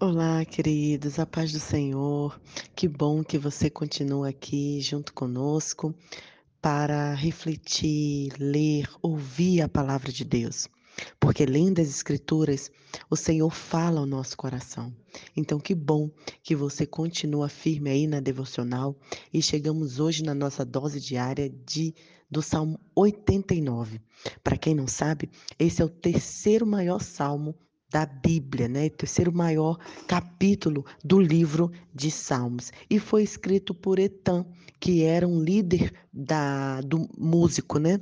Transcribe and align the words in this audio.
Olá, 0.00 0.44
queridos, 0.44 1.20
a 1.20 1.24
paz 1.24 1.52
do 1.52 1.60
Senhor. 1.60 2.38
Que 2.74 2.88
bom 2.88 3.22
que 3.22 3.38
você 3.38 3.70
continua 3.70 4.30
aqui 4.30 4.80
junto 4.80 5.14
conosco 5.14 5.94
para 6.60 7.14
refletir, 7.14 8.32
ler, 8.36 8.90
ouvir 9.00 9.62
a 9.62 9.68
palavra 9.68 10.10
de 10.10 10.24
Deus. 10.24 10.68
Porque 11.20 11.46
lendo 11.46 11.80
as 11.80 11.88
Escrituras, 11.88 12.72
o 13.08 13.14
Senhor 13.14 13.50
fala 13.50 14.00
ao 14.00 14.06
nosso 14.06 14.36
coração. 14.36 14.92
Então, 15.36 15.60
que 15.60 15.76
bom 15.76 16.10
que 16.42 16.56
você 16.56 16.84
continua 16.84 17.48
firme 17.48 17.88
aí 17.88 18.06
na 18.08 18.18
devocional 18.18 18.96
e 19.32 19.40
chegamos 19.40 20.00
hoje 20.00 20.24
na 20.24 20.34
nossa 20.34 20.64
dose 20.64 21.00
diária 21.00 21.48
de 21.48 21.94
do 22.28 22.42
Salmo 22.42 22.80
89. 22.96 24.00
Para 24.42 24.56
quem 24.56 24.74
não 24.74 24.88
sabe, 24.88 25.30
esse 25.56 25.80
é 25.80 25.84
o 25.84 25.88
terceiro 25.88 26.66
maior 26.66 27.00
salmo 27.00 27.54
da 27.94 28.04
Bíblia, 28.04 28.66
né? 28.66 28.88
Terceiro 28.88 29.32
maior 29.32 29.78
capítulo 30.08 30.84
do 31.04 31.20
livro 31.20 31.70
de 31.94 32.10
Salmos. 32.10 32.72
E 32.90 32.98
foi 32.98 33.22
escrito 33.22 33.72
por 33.72 34.00
Etan, 34.00 34.44
que 34.80 35.04
era 35.04 35.28
um 35.28 35.40
líder 35.40 35.94
da, 36.12 36.80
do 36.80 37.08
músico, 37.16 37.78
né? 37.78 38.00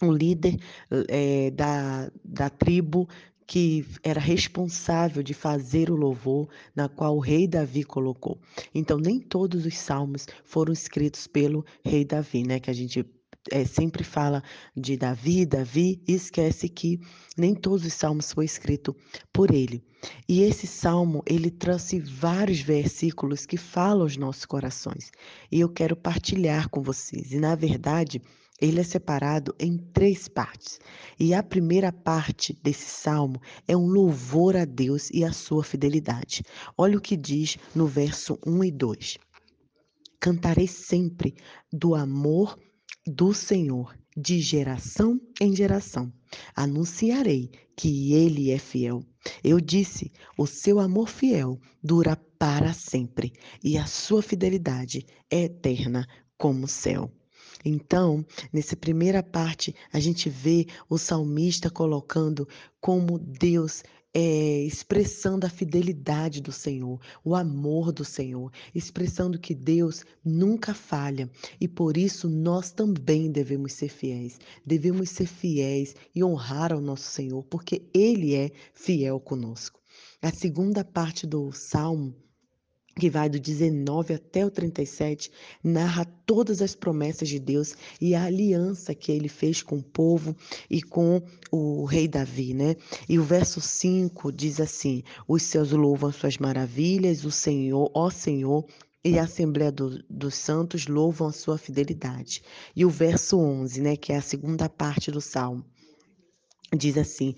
Um 0.00 0.12
líder 0.12 0.60
é, 1.08 1.50
da, 1.50 2.08
da 2.24 2.48
tribo 2.48 3.08
que 3.44 3.84
era 4.00 4.20
responsável 4.20 5.24
de 5.24 5.34
fazer 5.34 5.90
o 5.90 5.96
louvor 5.96 6.48
na 6.74 6.88
qual 6.88 7.16
o 7.16 7.20
rei 7.20 7.48
Davi 7.48 7.82
colocou. 7.82 8.38
Então, 8.72 8.96
nem 8.96 9.18
todos 9.18 9.66
os 9.66 9.76
salmos 9.76 10.28
foram 10.44 10.72
escritos 10.72 11.26
pelo 11.26 11.66
rei 11.84 12.04
Davi, 12.04 12.44
né? 12.44 12.60
Que 12.60 12.70
a 12.70 12.74
gente 12.74 13.04
é, 13.50 13.64
sempre 13.64 14.02
fala 14.02 14.42
de 14.76 14.96
Davi, 14.96 15.44
Davi, 15.44 16.02
e 16.06 16.14
esquece 16.14 16.68
que 16.68 17.00
nem 17.36 17.54
todos 17.54 17.84
os 17.84 17.92
salmos 17.92 18.32
foi 18.32 18.44
escrito 18.44 18.96
por 19.32 19.52
ele. 19.52 19.82
E 20.28 20.42
esse 20.42 20.66
salmo, 20.66 21.22
ele 21.26 21.50
trouxe 21.50 22.00
vários 22.00 22.60
versículos 22.60 23.46
que 23.46 23.56
falam 23.56 24.02
aos 24.02 24.16
nossos 24.16 24.44
corações. 24.44 25.10
E 25.50 25.60
eu 25.60 25.68
quero 25.68 25.96
partilhar 25.96 26.68
com 26.68 26.82
vocês. 26.82 27.32
E 27.32 27.38
na 27.38 27.54
verdade, 27.54 28.20
ele 28.60 28.80
é 28.80 28.84
separado 28.84 29.54
em 29.58 29.76
três 29.76 30.28
partes. 30.28 30.78
E 31.18 31.34
a 31.34 31.42
primeira 31.42 31.92
parte 31.92 32.58
desse 32.62 32.86
salmo 32.86 33.40
é 33.66 33.76
um 33.76 33.86
louvor 33.86 34.56
a 34.56 34.64
Deus 34.64 35.10
e 35.10 35.24
a 35.24 35.32
sua 35.32 35.64
fidelidade. 35.64 36.42
Olha 36.76 36.96
o 36.96 37.00
que 37.00 37.16
diz 37.16 37.56
no 37.74 37.86
verso 37.86 38.38
1 38.46 38.64
e 38.64 38.70
2. 38.70 39.18
Cantarei 40.20 40.66
sempre 40.66 41.34
do 41.72 41.94
amor 41.94 42.58
do 43.06 43.34
Senhor, 43.34 43.96
de 44.16 44.40
geração 44.40 45.20
em 45.40 45.54
geração. 45.54 46.12
Anunciarei 46.54 47.50
que 47.76 48.14
ele 48.14 48.50
é 48.50 48.58
fiel. 48.58 49.04
Eu 49.42 49.60
disse: 49.60 50.12
o 50.38 50.46
seu 50.46 50.78
amor 50.78 51.08
fiel 51.08 51.58
dura 51.82 52.16
para 52.38 52.72
sempre, 52.72 53.32
e 53.62 53.76
a 53.76 53.86
sua 53.86 54.22
fidelidade 54.22 55.06
é 55.30 55.44
eterna 55.44 56.06
como 56.36 56.64
o 56.64 56.68
céu. 56.68 57.10
Então, 57.64 58.24
nessa 58.52 58.76
primeira 58.76 59.22
parte, 59.22 59.74
a 59.92 59.98
gente 59.98 60.28
vê 60.28 60.66
o 60.88 60.98
salmista 60.98 61.70
colocando 61.70 62.46
como 62.80 63.18
Deus 63.18 63.82
é, 64.14 64.62
expressando 64.62 65.44
a 65.44 65.50
fidelidade 65.50 66.40
do 66.40 66.52
Senhor, 66.52 67.00
o 67.24 67.34
amor 67.34 67.90
do 67.90 68.04
Senhor, 68.04 68.52
expressando 68.72 69.40
que 69.40 69.54
Deus 69.54 70.04
nunca 70.24 70.72
falha 70.72 71.28
e 71.60 71.66
por 71.66 71.96
isso 71.96 72.28
nós 72.28 72.70
também 72.70 73.32
devemos 73.32 73.72
ser 73.72 73.88
fiéis. 73.88 74.38
Devemos 74.64 75.10
ser 75.10 75.26
fiéis 75.26 75.96
e 76.14 76.22
honrar 76.22 76.72
ao 76.72 76.80
nosso 76.80 77.10
Senhor, 77.10 77.42
porque 77.44 77.82
Ele 77.92 78.34
é 78.36 78.52
fiel 78.72 79.18
conosco. 79.18 79.80
A 80.22 80.30
segunda 80.30 80.84
parte 80.84 81.26
do 81.26 81.50
salmo 81.52 82.14
que 82.96 83.10
vai 83.10 83.28
do 83.28 83.40
19 83.40 84.14
até 84.14 84.46
o 84.46 84.50
37, 84.50 85.30
narra 85.62 86.04
todas 86.24 86.62
as 86.62 86.74
promessas 86.74 87.28
de 87.28 87.38
Deus 87.38 87.74
e 88.00 88.14
a 88.14 88.24
aliança 88.24 88.94
que 88.94 89.10
ele 89.10 89.28
fez 89.28 89.62
com 89.62 89.78
o 89.78 89.82
povo 89.82 90.34
e 90.70 90.80
com 90.80 91.22
o 91.50 91.84
rei 91.84 92.06
Davi, 92.06 92.54
né? 92.54 92.76
E 93.08 93.18
o 93.18 93.24
verso 93.24 93.60
5 93.60 94.30
diz 94.32 94.60
assim: 94.60 95.02
Os 95.26 95.42
céus 95.42 95.72
louvam 95.72 96.12
suas 96.12 96.38
maravilhas, 96.38 97.24
o 97.24 97.30
Senhor, 97.30 97.90
ó 97.94 98.10
Senhor, 98.10 98.64
e 99.04 99.18
a 99.18 99.24
Assembleia 99.24 99.70
do, 99.70 100.02
dos 100.08 100.34
Santos 100.34 100.86
louvam 100.86 101.28
a 101.28 101.32
sua 101.32 101.58
fidelidade. 101.58 102.42
E 102.74 102.84
o 102.84 102.90
verso 102.90 103.38
11, 103.38 103.80
né, 103.82 103.96
que 103.96 104.12
é 104.12 104.16
a 104.16 104.22
segunda 104.22 104.68
parte 104.68 105.10
do 105.10 105.20
salmo, 105.20 105.64
diz 106.74 106.96
assim: 106.96 107.34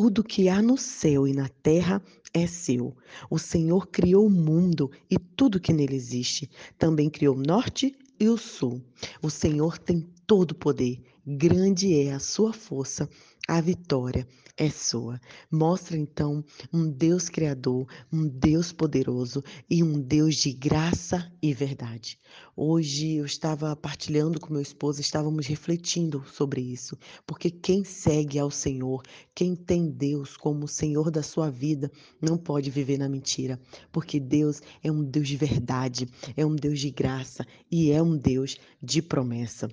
tudo 0.00 0.22
que 0.22 0.48
há 0.48 0.62
no 0.62 0.78
céu 0.78 1.26
e 1.26 1.32
na 1.32 1.48
terra 1.48 2.00
é 2.32 2.46
seu. 2.46 2.96
O 3.28 3.36
Senhor 3.36 3.88
criou 3.88 4.28
o 4.28 4.30
mundo 4.30 4.92
e 5.10 5.18
tudo 5.18 5.58
que 5.58 5.72
nele 5.72 5.96
existe. 5.96 6.48
Também 6.78 7.10
criou 7.10 7.34
o 7.34 7.42
norte 7.42 7.96
e 8.20 8.28
o 8.28 8.38
sul. 8.38 8.80
O 9.20 9.28
Senhor 9.28 9.76
tem 9.76 10.06
todo 10.24 10.52
o 10.52 10.54
poder. 10.54 11.00
Grande 11.26 12.00
é 12.00 12.12
a 12.12 12.20
sua 12.20 12.52
força. 12.52 13.10
A 13.50 13.62
vitória 13.62 14.28
é 14.58 14.68
sua. 14.68 15.18
Mostra 15.50 15.96
então 15.96 16.44
um 16.70 16.86
Deus 16.86 17.30
criador, 17.30 17.88
um 18.12 18.28
Deus 18.28 18.72
poderoso 18.72 19.42
e 19.70 19.82
um 19.82 19.98
Deus 19.98 20.34
de 20.36 20.52
graça 20.52 21.32
e 21.40 21.54
verdade. 21.54 22.18
Hoje 22.54 23.14
eu 23.14 23.24
estava 23.24 23.74
partilhando 23.74 24.38
com 24.38 24.52
meu 24.52 24.60
esposo, 24.60 25.00
estávamos 25.00 25.46
refletindo 25.46 26.22
sobre 26.30 26.60
isso, 26.60 26.94
porque 27.26 27.50
quem 27.50 27.84
segue 27.84 28.38
ao 28.38 28.50
Senhor, 28.50 29.02
quem 29.34 29.56
tem 29.56 29.88
Deus 29.88 30.36
como 30.36 30.66
o 30.66 30.68
Senhor 30.68 31.10
da 31.10 31.22
sua 31.22 31.50
vida, 31.50 31.90
não 32.20 32.36
pode 32.36 32.70
viver 32.70 32.98
na 32.98 33.08
mentira, 33.08 33.58
porque 33.90 34.20
Deus 34.20 34.60
é 34.82 34.92
um 34.92 35.02
Deus 35.02 35.26
de 35.26 35.38
verdade, 35.38 36.06
é 36.36 36.44
um 36.44 36.54
Deus 36.54 36.78
de 36.78 36.90
graça 36.90 37.46
e 37.70 37.90
é 37.92 38.02
um 38.02 38.14
Deus 38.14 38.58
de 38.82 39.00
promessa. 39.00 39.70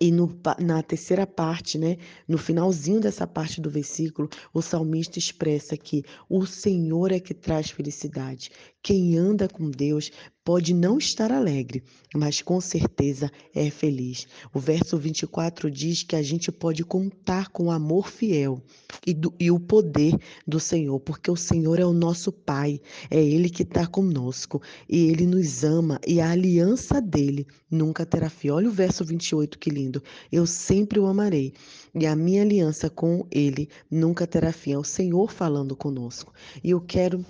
E 0.00 0.10
no, 0.10 0.34
na 0.58 0.82
terceira 0.82 1.26
parte, 1.26 1.78
né, 1.78 1.96
no 2.26 2.38
finalzinho 2.38 3.00
dessa 3.00 3.26
parte 3.26 3.60
do 3.60 3.70
versículo, 3.70 4.28
o 4.52 4.62
salmista 4.62 5.18
expressa 5.18 5.76
que 5.76 6.02
o 6.28 6.46
Senhor 6.46 7.12
é 7.12 7.20
que 7.20 7.34
traz 7.34 7.70
felicidade. 7.70 8.50
Quem 8.82 9.16
anda 9.16 9.48
com 9.48 9.70
Deus 9.70 10.10
pode 10.44 10.74
não 10.74 10.98
estar 10.98 11.30
alegre, 11.30 11.82
mas 12.14 12.42
com 12.42 12.60
certeza 12.60 13.30
é 13.54 13.70
feliz. 13.70 14.26
O 14.52 14.58
verso 14.58 14.98
24 14.98 15.70
diz 15.70 16.02
que 16.02 16.16
a 16.16 16.22
gente 16.22 16.50
pode 16.50 16.84
contar 16.84 17.48
com 17.50 17.66
o 17.66 17.70
amor 17.70 18.08
fiel 18.08 18.60
e, 19.06 19.14
do, 19.14 19.32
e 19.38 19.50
o 19.50 19.60
poder 19.60 20.16
do 20.46 20.58
Senhor, 20.58 20.98
porque 21.00 21.30
o 21.30 21.36
Senhor 21.36 21.78
é 21.78 21.84
o 21.84 21.92
nosso 21.92 22.32
Pai, 22.32 22.80
é 23.10 23.22
Ele 23.22 23.48
que 23.48 23.62
está 23.62 23.86
conosco 23.86 24.60
e 24.88 25.08
Ele 25.08 25.26
nos 25.26 25.62
ama 25.62 26.00
e 26.06 26.20
a 26.20 26.30
aliança 26.30 27.00
dele 27.00 27.46
nunca 27.70 28.04
terá 28.04 28.28
fim. 28.28 28.50
Olha 28.50 28.68
o 28.68 28.72
verso 28.72 29.04
28, 29.04 29.58
que 29.58 29.70
lindo. 29.70 29.91
Eu 30.30 30.46
sempre 30.46 31.00
o 31.00 31.06
amarei 31.06 31.52
e 31.94 32.06
a 32.06 32.14
minha 32.14 32.42
aliança 32.42 32.88
com 32.88 33.26
Ele 33.30 33.68
nunca 33.90 34.26
terá 34.26 34.52
fim. 34.52 34.72
É 34.72 34.78
o 34.78 34.84
Senhor 34.84 35.32
falando 35.32 35.74
conosco. 35.74 36.32
E 36.62 36.70
eu 36.70 36.80
quero 36.80 37.24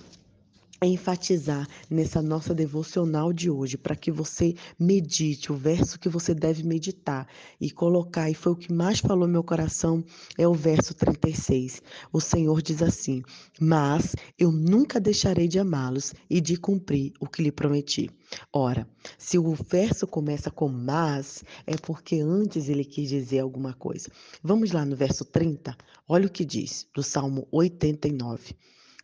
enfatizar 0.85 1.67
nessa 1.89 2.21
nossa 2.21 2.53
devocional 2.53 3.31
de 3.31 3.49
hoje, 3.49 3.77
para 3.77 3.95
que 3.95 4.11
você 4.11 4.55
medite 4.79 5.51
o 5.51 5.55
verso 5.55 5.99
que 5.99 6.09
você 6.09 6.33
deve 6.33 6.63
meditar 6.63 7.27
e 7.59 7.69
colocar, 7.71 8.29
e 8.29 8.33
foi 8.33 8.51
o 8.51 8.55
que 8.55 8.71
mais 8.71 8.99
falou 8.99 9.27
meu 9.27 9.43
coração, 9.43 10.03
é 10.37 10.47
o 10.47 10.53
verso 10.53 10.93
36. 10.93 11.81
O 12.11 12.19
Senhor 12.19 12.61
diz 12.61 12.81
assim: 12.81 13.23
Mas 13.59 14.15
eu 14.37 14.51
nunca 14.51 14.99
deixarei 14.99 15.47
de 15.47 15.59
amá-los 15.59 16.13
e 16.29 16.41
de 16.41 16.57
cumprir 16.57 17.13
o 17.19 17.27
que 17.27 17.41
lhe 17.41 17.51
prometi. 17.51 18.09
Ora, 18.51 18.87
se 19.17 19.37
o 19.37 19.53
verso 19.53 20.07
começa 20.07 20.49
com 20.49 20.67
mas, 20.67 21.43
é 21.67 21.75
porque 21.75 22.19
antes 22.19 22.67
ele 22.67 22.83
quis 22.83 23.09
dizer 23.09 23.39
alguma 23.39 23.73
coisa. 23.73 24.09
Vamos 24.41 24.71
lá 24.71 24.83
no 24.83 24.95
verso 24.95 25.23
30, 25.23 25.77
olha 26.07 26.27
o 26.27 26.31
que 26.31 26.43
diz, 26.43 26.87
do 26.93 27.03
Salmo 27.03 27.47
89 27.51 28.55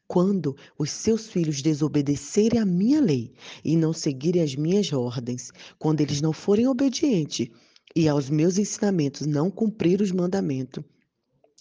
quando 0.09 0.58
os 0.75 0.90
seus 0.90 1.28
filhos 1.28 1.62
desobedecerem 1.62 2.60
a 2.60 2.66
minha 2.66 3.00
lei 3.00 3.31
e 3.63 3.78
não 3.78 3.94
seguirem 3.94 4.42
as 4.42 4.56
minhas 4.56 4.92
ordens, 4.92 5.51
quando 5.78 6.01
eles 6.01 6.19
não 6.19 6.33
forem 6.33 6.68
obedientes 6.68 7.48
e 7.95 8.10
aos 8.10 8.28
meus 8.28 8.57
ensinamentos 8.57 9.28
não 9.28 9.51
cumprir 9.51 10.01
os 10.01 10.12
mandamentos, 10.12 10.83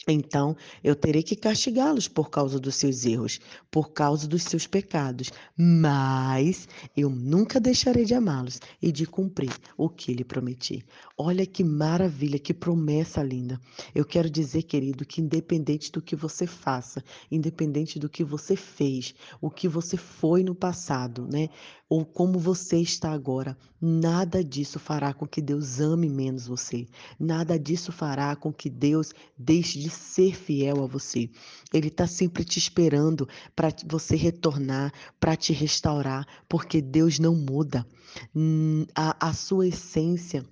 então 0.07 0.57
eu 0.83 0.95
terei 0.95 1.23
que 1.23 1.35
castigá-los 1.35 2.09
por 2.09 2.31
causa 2.31 2.59
dos 2.61 2.77
seus 2.77 3.05
erros, 3.05 3.41
por 3.71 3.91
causa 3.93 4.29
dos 4.29 4.43
seus 4.43 4.67
pecados, 4.67 5.31
mas 5.57 6.69
eu 6.97 7.11
nunca 7.11 7.61
deixarei 7.61 8.05
de 8.05 8.15
amá-los 8.15 8.61
e 8.81 8.93
de 8.93 9.07
cumprir 9.07 9.53
o 9.77 9.89
que 9.89 10.13
lhe 10.13 10.25
prometi. 10.25 10.85
Olha 11.17 11.45
que 11.45 11.65
maravilha, 11.65 12.39
que 12.39 12.55
promessa 12.55 13.23
linda. 13.23 13.61
Eu 13.95 14.05
quero 14.05 14.31
dizer, 14.31 14.63
querido, 14.63 15.05
que 15.05 15.21
independente 15.21 15.91
do 15.91 16.01
que 16.01 16.15
você 16.15 16.47
faça, 16.47 17.03
independente 17.31 17.99
do 17.99 18.09
que 18.09 18.23
você 18.23 18.57
fez, 18.57 19.15
o 19.41 19.51
que 19.51 19.69
você 19.69 19.97
foi 19.97 20.43
no 20.43 20.55
passado, 20.55 21.27
né? 21.31 21.49
Ou 21.89 22.05
como 22.05 22.39
você 22.39 22.79
está 22.79 23.13
agora, 23.13 23.57
nada 23.81 24.45
disso 24.45 24.79
fará 24.79 25.15
com 25.15 25.27
que 25.27 25.41
Deus 25.41 25.81
ame 25.81 26.09
menos 26.09 26.47
você. 26.47 26.87
Nada 27.19 27.59
disso 27.59 27.91
fará 27.91 28.37
com 28.37 28.53
que 28.53 28.69
Deus 28.69 29.11
deixe 29.39 29.79
de 29.79 29.88
de 29.89 29.95
ser 29.95 30.37
fiel 30.37 30.83
a 30.85 30.87
você. 30.87 31.31
Ele 31.73 31.89
está 31.89 32.07
sempre 32.07 32.45
te 32.45 32.59
esperando 32.59 33.29
para 33.57 33.69
você 33.87 34.17
retornar, 34.17 34.93
para 35.19 35.37
te 35.37 35.53
restaurar, 35.53 36.27
porque 36.49 36.81
Deus 36.81 37.19
não 37.19 37.35
muda. 37.35 37.87
Hum, 38.35 38.87
a, 38.95 39.29
a 39.29 39.33
sua 39.33 39.69
essência 39.69 40.45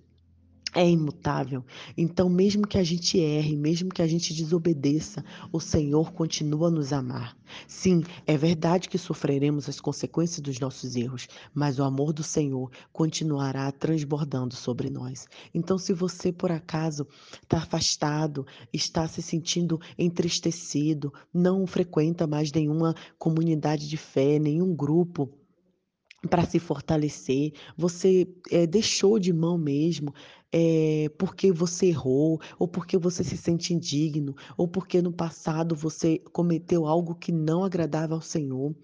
é 0.75 0.89
imutável. 0.89 1.65
Então, 1.97 2.29
mesmo 2.29 2.67
que 2.67 2.77
a 2.77 2.85
gente 2.85 3.19
erre, 3.19 3.57
mesmo 3.57 3.89
que 3.89 4.03
a 4.03 4.07
gente 4.07 4.35
desobedeça, 4.35 5.25
o 5.51 5.59
Senhor 5.59 6.13
continua 6.13 6.69
a 6.69 6.71
nos 6.71 6.93
amar. 6.93 7.37
Sim, 7.67 8.03
é 8.27 8.37
verdade 8.37 8.89
que 8.89 8.99
sofreremos 8.99 9.69
as 9.69 9.81
consequências 9.81 10.41
dos 10.41 10.59
nossos 10.59 10.95
erros, 10.97 11.29
mas 11.55 11.79
o 11.79 11.85
amor 11.85 12.13
do 12.13 12.23
Senhor 12.23 12.71
continuará 12.93 13.71
transbordando 13.73 14.55
sobre 14.55 14.91
nós. 14.91 15.27
Então, 15.55 15.79
se 15.79 15.93
você 15.93 16.31
por 16.33 16.53
acaso 16.53 17.07
está 17.43 17.59
afastado, 17.59 18.47
está 18.73 19.09
se 19.09 19.23
sentindo 19.23 19.81
entristecido, 19.97 21.13
não 21.33 21.67
frequenta 21.67 22.27
mais 22.27 22.53
nenhuma 22.53 22.95
comunidade 23.19 23.89
de 23.89 23.97
fé, 23.97 24.39
nenhum 24.39 24.75
grupo, 24.75 25.33
para 26.27 26.45
se 26.45 26.59
fortalecer, 26.59 27.53
você 27.77 28.29
é, 28.51 28.67
deixou 28.67 29.19
de 29.19 29.33
mão 29.33 29.57
mesmo, 29.57 30.15
é, 30.53 31.11
porque 31.19 31.53
você 31.53 31.87
errou, 31.87 32.41
ou 32.59 32.69
porque 32.69 32.97
você 32.97 33.23
se 33.25 33.37
sente 33.37 33.75
indigno, 33.75 34.35
ou 34.57 34.67
porque 34.69 35.03
no 35.03 35.13
passado 35.13 35.75
você 35.75 36.19
cometeu 36.33 36.87
algo 36.87 37.15
que 37.15 37.33
não 37.33 37.65
agradava 37.65 38.15
ao 38.15 38.23
Senhor. 38.23 38.75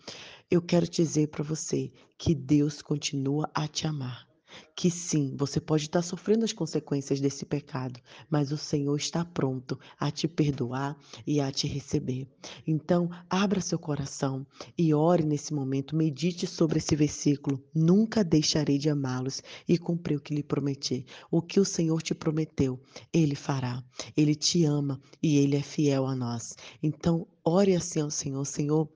Eu 0.50 0.60
quero 0.60 0.88
dizer 0.88 1.28
para 1.28 1.42
você 1.42 1.90
que 2.18 2.34
Deus 2.34 2.82
continua 2.82 3.50
a 3.54 3.66
te 3.66 3.86
amar 3.86 4.31
que 4.74 4.90
sim, 4.90 5.34
você 5.36 5.60
pode 5.60 5.84
estar 5.84 6.02
sofrendo 6.02 6.44
as 6.44 6.52
consequências 6.52 7.20
desse 7.20 7.44
pecado, 7.44 8.00
mas 8.30 8.52
o 8.52 8.56
Senhor 8.56 8.96
está 8.96 9.24
pronto 9.24 9.78
a 9.98 10.10
te 10.10 10.26
perdoar 10.26 10.96
e 11.26 11.40
a 11.40 11.50
te 11.52 11.66
receber. 11.66 12.26
Então, 12.66 13.10
abra 13.28 13.60
seu 13.60 13.78
coração 13.78 14.46
e 14.76 14.94
ore 14.94 15.24
nesse 15.24 15.52
momento, 15.52 15.96
medite 15.96 16.46
sobre 16.46 16.78
esse 16.78 16.96
versículo. 16.96 17.62
Nunca 17.74 18.24
deixarei 18.24 18.78
de 18.78 18.88
amá-los 18.88 19.42
e 19.68 19.78
cumprir 19.78 20.16
o 20.16 20.20
que 20.20 20.34
lhe 20.34 20.42
prometi. 20.42 21.04
O 21.30 21.42
que 21.42 21.60
o 21.60 21.64
Senhor 21.64 22.02
te 22.02 22.14
prometeu, 22.14 22.80
ele 23.12 23.34
fará. 23.34 23.82
Ele 24.16 24.34
te 24.34 24.64
ama 24.64 25.00
e 25.22 25.38
ele 25.38 25.56
é 25.56 25.62
fiel 25.62 26.06
a 26.06 26.14
nós. 26.14 26.54
Então, 26.82 27.26
ore 27.44 27.74
assim 27.74 28.00
ao 28.00 28.10
Senhor, 28.10 28.44
Senhor, 28.44 28.88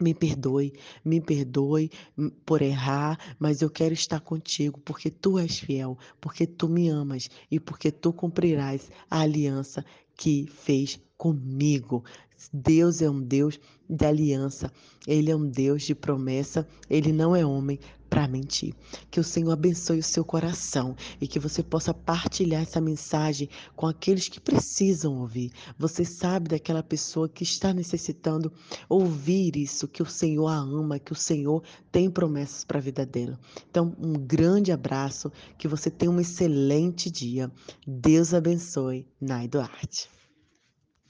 me 0.00 0.14
perdoe, 0.14 0.72
me 1.04 1.20
perdoe 1.20 1.90
hum, 2.16 2.30
por 2.44 2.62
errar, 2.62 3.18
mas 3.38 3.62
eu 3.62 3.70
quero 3.70 3.94
estar 3.94 4.20
contigo, 4.20 4.80
porque 4.84 5.10
tu 5.10 5.38
és 5.38 5.58
fiel, 5.60 5.96
porque 6.20 6.46
tu 6.46 6.68
me 6.68 6.88
amas 6.88 7.28
e 7.50 7.60
porque 7.60 7.92
tu 7.92 8.12
cumprirás 8.12 8.90
a 9.10 9.20
aliança 9.20 9.84
que 10.16 10.46
fez 10.46 10.98
comigo. 11.20 12.02
Deus 12.50 13.02
é 13.02 13.10
um 13.10 13.20
Deus 13.20 13.60
de 13.86 14.06
aliança, 14.06 14.72
Ele 15.06 15.30
é 15.30 15.36
um 15.36 15.46
Deus 15.46 15.82
de 15.82 15.94
promessa, 15.94 16.66
Ele 16.88 17.12
não 17.12 17.36
é 17.36 17.44
homem 17.44 17.78
para 18.08 18.26
mentir. 18.26 18.74
Que 19.10 19.20
o 19.20 19.24
Senhor 19.24 19.52
abençoe 19.52 19.98
o 19.98 20.02
seu 20.02 20.24
coração 20.24 20.96
e 21.20 21.28
que 21.28 21.38
você 21.38 21.62
possa 21.62 21.92
partilhar 21.92 22.62
essa 22.62 22.80
mensagem 22.80 23.50
com 23.76 23.86
aqueles 23.86 24.30
que 24.30 24.40
precisam 24.40 25.18
ouvir. 25.18 25.52
Você 25.78 26.06
sabe 26.06 26.48
daquela 26.48 26.82
pessoa 26.82 27.28
que 27.28 27.42
está 27.42 27.74
necessitando 27.74 28.50
ouvir 28.88 29.58
isso, 29.58 29.86
que 29.86 30.02
o 30.02 30.06
Senhor 30.06 30.48
a 30.48 30.56
ama, 30.56 30.98
que 30.98 31.12
o 31.12 31.16
Senhor 31.16 31.62
tem 31.92 32.10
promessas 32.10 32.64
para 32.64 32.78
a 32.78 32.82
vida 32.82 33.04
dela. 33.04 33.38
Então, 33.70 33.94
um 34.00 34.14
grande 34.14 34.72
abraço, 34.72 35.30
que 35.58 35.68
você 35.68 35.90
tenha 35.90 36.10
um 36.10 36.18
excelente 36.18 37.10
dia. 37.10 37.52
Deus 37.86 38.32
abençoe. 38.32 39.06
Nai 39.20 39.46
Duarte. 39.46 40.19